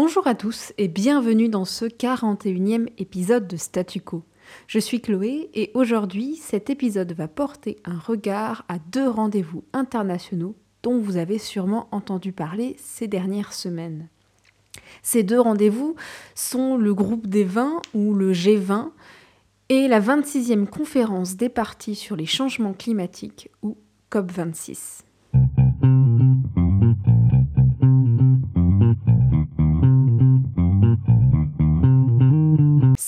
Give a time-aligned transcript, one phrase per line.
[0.00, 4.22] Bonjour à tous et bienvenue dans ce 41e épisode de Statu Quo.
[4.68, 10.54] Je suis Chloé et aujourd'hui cet épisode va porter un regard à deux rendez-vous internationaux
[10.84, 14.06] dont vous avez sûrement entendu parler ces dernières semaines.
[15.02, 15.96] Ces deux rendez-vous
[16.36, 18.90] sont le groupe des 20 ou le G20
[19.68, 23.76] et la 26e conférence des partis sur les changements climatiques ou
[24.12, 25.07] COP26.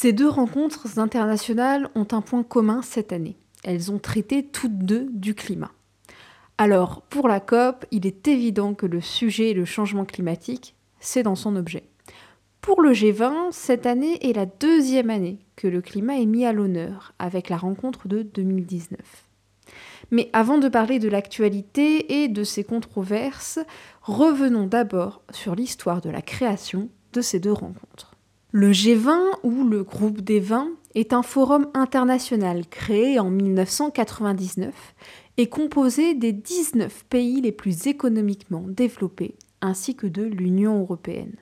[0.00, 3.36] Ces deux rencontres internationales ont un point commun cette année.
[3.64, 5.72] Elles ont traité toutes deux du climat.
[6.56, 11.34] Alors, pour la COP, il est évident que le sujet le changement climatique, c'est dans
[11.34, 11.82] son objet.
[12.60, 16.52] Pour le G20, cette année est la deuxième année que le climat est mis à
[16.52, 19.00] l'honneur avec la rencontre de 2019.
[20.12, 23.58] Mais avant de parler de l'actualité et de ses controverses,
[24.02, 28.14] revenons d'abord sur l'histoire de la création de ces deux rencontres.
[28.50, 34.74] Le G20 ou le groupe des 20 est un forum international créé en 1999
[35.36, 41.36] et composé des 19 pays les plus économiquement développés ainsi que de l'Union européenne.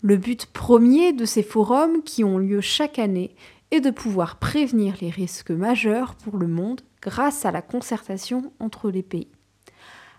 [0.00, 3.36] Le but premier de ces forums qui ont lieu chaque année
[3.70, 8.90] est de pouvoir prévenir les risques majeurs pour le monde grâce à la concertation entre
[8.90, 9.33] les pays.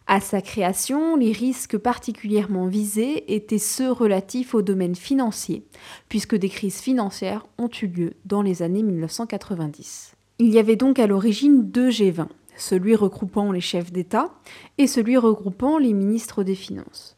[0.08, 5.66] À sa création, les risques particulièrement visés étaient ceux relatifs au domaine financier,
[6.10, 10.14] puisque des crises financières ont eu lieu dans les années 1990.
[10.38, 14.32] Il y avait donc à l'origine deux G20, celui regroupant les chefs d'État
[14.78, 17.18] et celui regroupant les ministres des Finances.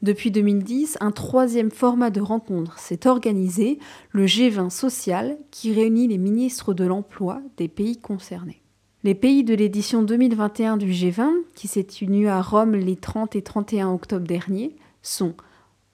[0.00, 3.78] Depuis 2010, un troisième format de rencontre s'est organisé,
[4.10, 8.61] le G20 social, qui réunit les ministres de l'emploi des pays concernés.
[9.04, 13.42] Les pays de l'édition 2021 du G20, qui s'est tenu à Rome les 30 et
[13.42, 15.34] 31 octobre dernier, sont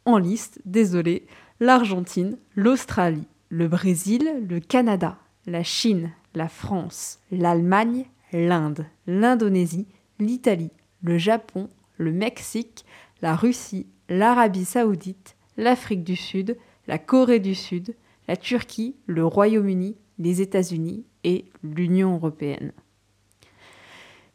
[0.04, 1.26] en liste, désolé,
[1.58, 8.04] l'Argentine, l'Australie, le Brésil, le Canada, la Chine, la France, l'Allemagne,
[8.34, 9.86] l'Inde, l'Indonésie,
[10.18, 10.70] l'Italie,
[11.02, 12.84] le Japon, le Mexique,
[13.22, 17.97] la Russie, l'Arabie saoudite, l'Afrique du Sud, la Corée du Sud,
[18.28, 22.72] la Turquie, le Royaume-Uni, les États-Unis et l'Union européenne.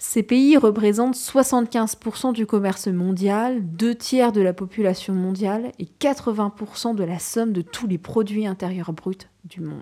[0.05, 6.93] Ces pays représentent 75% du commerce mondial, deux tiers de la population mondiale et 80%
[6.93, 9.15] de la somme de tous les produits intérieurs bruts
[9.45, 9.81] du monde.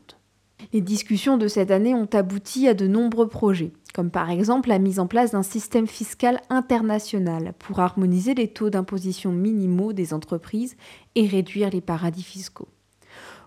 [0.73, 4.77] Les discussions de cette année ont abouti à de nombreux projets, comme par exemple la
[4.77, 10.77] mise en place d'un système fiscal international pour harmoniser les taux d'imposition minimaux des entreprises
[11.15, 12.69] et réduire les paradis fiscaux.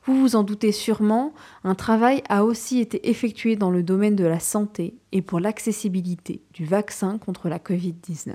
[0.07, 1.33] Vous vous en doutez sûrement,
[1.65, 6.43] un travail a aussi été effectué dans le domaine de la santé et pour l'accessibilité
[6.53, 8.35] du vaccin contre la Covid-19.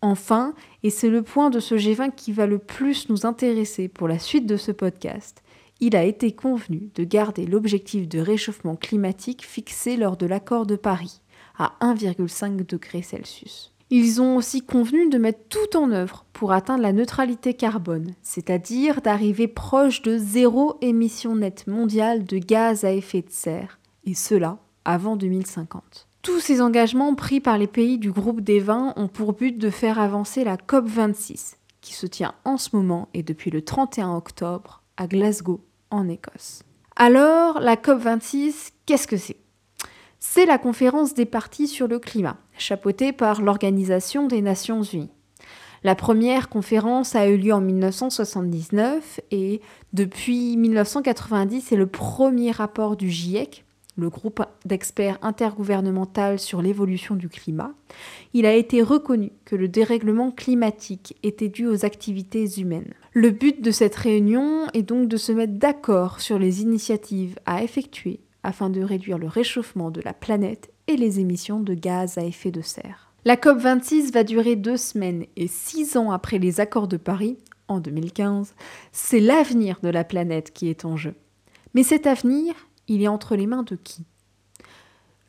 [0.00, 4.08] Enfin, et c'est le point de ce G20 qui va le plus nous intéresser pour
[4.08, 5.42] la suite de ce podcast,
[5.80, 10.76] il a été convenu de garder l'objectif de réchauffement climatique fixé lors de l'accord de
[10.76, 11.20] Paris
[11.58, 13.73] à 1,5 degré Celsius.
[13.96, 19.00] Ils ont aussi convenu de mettre tout en œuvre pour atteindre la neutralité carbone, c'est-à-dire
[19.02, 24.58] d'arriver proche de zéro émission nette mondiale de gaz à effet de serre, et cela
[24.84, 26.08] avant 2050.
[26.22, 29.70] Tous ces engagements pris par les pays du groupe des 20 ont pour but de
[29.70, 34.82] faire avancer la COP26, qui se tient en ce moment et depuis le 31 octobre
[34.96, 35.60] à Glasgow,
[35.90, 36.64] en Écosse.
[36.96, 39.43] Alors, la COP26, qu'est-ce que c'est?
[40.26, 45.12] C'est la conférence des partis sur le climat, chapeautée par l'Organisation des Nations Unies.
[45.84, 49.60] La première conférence a eu lieu en 1979 et
[49.92, 57.28] depuis 1990, c'est le premier rapport du GIEC, le groupe d'experts intergouvernemental sur l'évolution du
[57.28, 57.72] climat.
[58.32, 62.94] Il a été reconnu que le dérèglement climatique était dû aux activités humaines.
[63.12, 67.62] Le but de cette réunion est donc de se mettre d'accord sur les initiatives à
[67.62, 72.24] effectuer afin de réduire le réchauffement de la planète et les émissions de gaz à
[72.24, 73.12] effet de serre.
[73.24, 77.38] La COP26 va durer deux semaines et six ans après les accords de Paris,
[77.68, 78.54] en 2015,
[78.92, 81.14] c'est l'avenir de la planète qui est en jeu.
[81.72, 82.54] Mais cet avenir,
[82.86, 84.04] il est entre les mains de qui?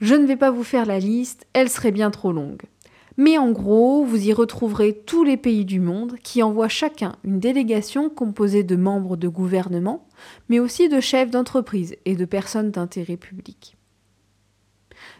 [0.02, 2.64] Je ne vais pas vous faire la liste, elle serait bien trop longue.
[3.18, 7.40] Mais en gros, vous y retrouverez tous les pays du monde qui envoient chacun une
[7.40, 10.08] délégation composée de membres de gouvernement,
[10.50, 13.78] mais aussi de chefs d'entreprise et de personnes d'intérêt public.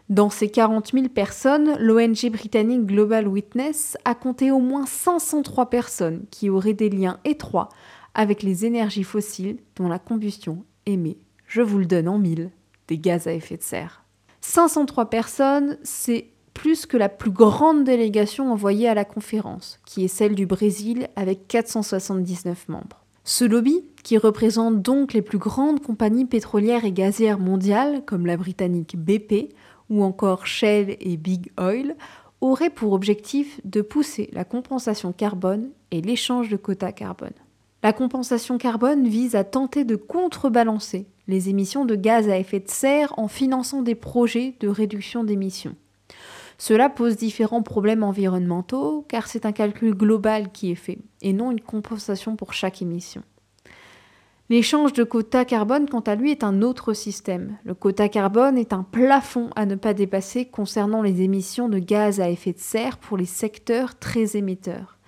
[0.10, 6.26] Dans ces 40 000 personnes, l'ONG britannique Global Witness a compté au moins 503 personnes
[6.32, 7.70] qui auraient des liens étroits
[8.14, 12.52] avec les énergies fossiles dont la combustion émet, je vous le donne en mille,
[12.88, 14.04] des gaz à effet de serre.
[14.42, 20.08] 503 personnes, c'est plus que la plus grande délégation envoyée à la conférence, qui est
[20.08, 23.04] celle du Brésil avec 479 membres.
[23.24, 28.38] Ce lobby, qui représente donc les plus grandes compagnies pétrolières et gazières mondiales, comme la
[28.38, 29.54] britannique BP
[29.90, 31.96] ou encore Shell et Big Oil,
[32.42, 37.34] aurait pour objectif de pousser la compensation carbone et l'échange de quotas carbone.
[37.84, 42.70] La compensation carbone vise à tenter de contrebalancer les émissions de gaz à effet de
[42.70, 45.76] serre en finançant des projets de réduction d'émissions.
[46.58, 51.52] Cela pose différents problèmes environnementaux car c'est un calcul global qui est fait et non
[51.52, 53.24] une compensation pour chaque émission.
[54.48, 57.58] L'échange de quotas carbone, quant à lui, est un autre système.
[57.64, 62.22] Le quota carbone est un plafond à ne pas dépasser concernant les émissions de gaz
[62.22, 65.00] à effet de serre pour les secteurs très émetteurs.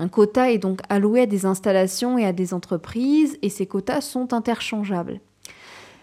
[0.00, 4.00] Un quota est donc alloué à des installations et à des entreprises et ces quotas
[4.00, 5.20] sont interchangeables.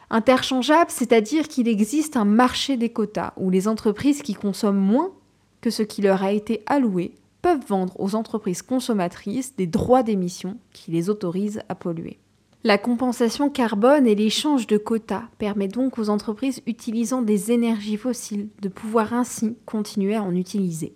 [0.09, 5.11] Interchangeables, c'est-à-dire qu'il existe un marché des quotas où les entreprises qui consomment moins
[5.59, 10.57] que ce qui leur a été alloué peuvent vendre aux entreprises consommatrices des droits d'émission
[10.71, 12.19] qui les autorisent à polluer.
[12.63, 18.49] La compensation carbone et l'échange de quotas permet donc aux entreprises utilisant des énergies fossiles
[18.61, 20.93] de pouvoir ainsi continuer à en utiliser.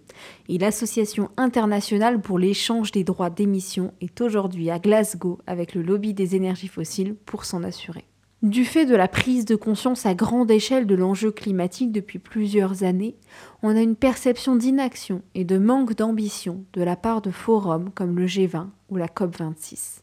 [0.49, 6.13] Et l'Association internationale pour l'échange des droits d'émission est aujourd'hui à Glasgow avec le lobby
[6.13, 8.05] des énergies fossiles pour s'en assurer.
[8.41, 12.83] Du fait de la prise de conscience à grande échelle de l'enjeu climatique depuis plusieurs
[12.83, 13.15] années,
[13.61, 18.17] on a une perception d'inaction et de manque d'ambition de la part de forums comme
[18.17, 20.01] le G20 ou la COP26